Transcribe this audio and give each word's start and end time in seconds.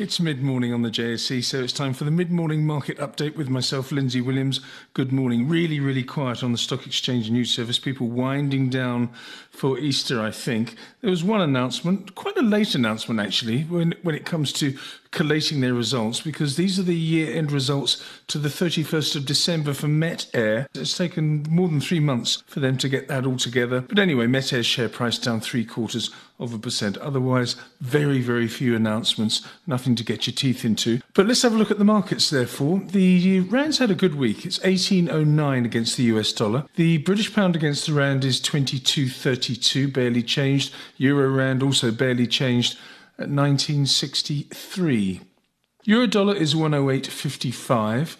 It's 0.00 0.18
mid 0.18 0.42
morning 0.42 0.72
on 0.72 0.80
the 0.80 0.88
JSE, 0.88 1.44
so 1.44 1.62
it's 1.62 1.74
time 1.74 1.92
for 1.92 2.04
the 2.04 2.10
mid 2.10 2.30
morning 2.30 2.66
market 2.66 2.96
update 2.96 3.36
with 3.36 3.50
myself, 3.50 3.92
Lindsay 3.92 4.22
Williams. 4.22 4.62
Good 4.94 5.12
morning. 5.12 5.46
Really, 5.46 5.78
really 5.78 6.04
quiet 6.04 6.42
on 6.42 6.52
the 6.52 6.56
stock 6.56 6.86
exchange 6.86 7.30
news 7.30 7.50
service. 7.50 7.78
People 7.78 8.08
winding 8.08 8.70
down 8.70 9.10
for 9.50 9.78
Easter, 9.78 10.22
I 10.22 10.30
think. 10.30 10.76
There 11.02 11.10
was 11.10 11.22
one 11.22 11.42
announcement, 11.42 12.14
quite 12.14 12.38
a 12.38 12.42
late 12.42 12.74
announcement 12.74 13.20
actually, 13.20 13.64
when, 13.64 13.92
when 14.00 14.14
it 14.14 14.24
comes 14.24 14.54
to 14.54 14.74
collating 15.10 15.60
their 15.60 15.74
results, 15.74 16.20
because 16.20 16.56
these 16.56 16.78
are 16.78 16.84
the 16.84 16.94
year 16.94 17.36
end 17.36 17.50
results 17.50 18.02
to 18.28 18.38
the 18.38 18.48
31st 18.48 19.16
of 19.16 19.26
December 19.26 19.74
for 19.74 19.88
Metair. 19.88 20.66
It's 20.74 20.96
taken 20.96 21.44
more 21.50 21.68
than 21.68 21.80
three 21.80 22.00
months 22.00 22.42
for 22.46 22.60
them 22.60 22.78
to 22.78 22.88
get 22.88 23.08
that 23.08 23.26
all 23.26 23.36
together. 23.36 23.80
But 23.80 23.98
anyway, 23.98 24.26
Metair's 24.26 24.66
share 24.66 24.88
price 24.88 25.18
down 25.18 25.40
three 25.40 25.64
quarters 25.64 26.10
of 26.38 26.54
a 26.54 26.58
percent. 26.58 26.96
Otherwise, 26.98 27.56
very, 27.80 28.20
very 28.20 28.48
few 28.48 28.74
announcements, 28.74 29.46
nothing 29.66 29.89
to 29.96 30.04
get 30.04 30.26
your 30.26 30.34
teeth 30.34 30.64
into. 30.64 31.00
But 31.14 31.26
let's 31.26 31.42
have 31.42 31.54
a 31.54 31.56
look 31.56 31.70
at 31.70 31.78
the 31.78 31.84
markets, 31.84 32.30
therefore. 32.30 32.80
The 32.80 33.40
Rand's 33.40 33.78
had 33.78 33.90
a 33.90 33.94
good 33.94 34.14
week. 34.14 34.46
It's 34.46 34.58
1809 34.60 35.64
against 35.64 35.96
the 35.96 36.04
US 36.04 36.32
dollar. 36.32 36.64
The 36.76 36.98
British 36.98 37.32
pound 37.34 37.56
against 37.56 37.86
the 37.86 37.92
Rand 37.92 38.24
is 38.24 38.40
2232, 38.40 39.88
barely 39.88 40.22
changed. 40.22 40.74
Euro 40.96 41.28
Rand 41.28 41.62
also 41.62 41.90
barely 41.90 42.26
changed 42.26 42.78
at 43.18 43.28
1963. 43.28 45.20
Euro 45.84 46.06
dollar 46.06 46.34
is 46.34 46.54
108.55. 46.54 48.16